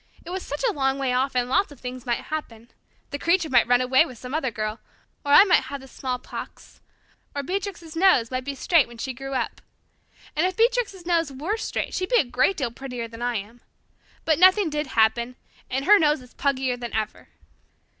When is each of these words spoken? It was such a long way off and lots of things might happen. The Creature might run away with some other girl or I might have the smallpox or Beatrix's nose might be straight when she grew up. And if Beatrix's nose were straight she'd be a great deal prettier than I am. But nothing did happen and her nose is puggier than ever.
It 0.25 0.31
was 0.31 0.41
such 0.41 0.63
a 0.67 0.73
long 0.73 0.97
way 0.97 1.13
off 1.13 1.35
and 1.35 1.47
lots 1.47 1.71
of 1.71 1.79
things 1.79 2.07
might 2.07 2.21
happen. 2.21 2.71
The 3.11 3.19
Creature 3.19 3.51
might 3.51 3.67
run 3.67 3.81
away 3.81 4.03
with 4.03 4.17
some 4.17 4.33
other 4.33 4.49
girl 4.49 4.79
or 5.23 5.31
I 5.31 5.43
might 5.43 5.65
have 5.65 5.79
the 5.79 5.87
smallpox 5.87 6.81
or 7.35 7.43
Beatrix's 7.43 7.95
nose 7.95 8.31
might 8.31 8.43
be 8.43 8.55
straight 8.55 8.87
when 8.87 8.97
she 8.97 9.13
grew 9.13 9.35
up. 9.35 9.61
And 10.35 10.47
if 10.47 10.57
Beatrix's 10.57 11.05
nose 11.05 11.31
were 11.31 11.55
straight 11.55 11.93
she'd 11.93 12.09
be 12.09 12.17
a 12.19 12.23
great 12.23 12.57
deal 12.57 12.71
prettier 12.71 13.07
than 13.07 13.21
I 13.21 13.35
am. 13.35 13.61
But 14.25 14.39
nothing 14.39 14.71
did 14.71 14.87
happen 14.87 15.35
and 15.69 15.85
her 15.85 15.99
nose 15.99 16.19
is 16.23 16.33
puggier 16.33 16.79
than 16.79 16.95
ever. 16.95 17.27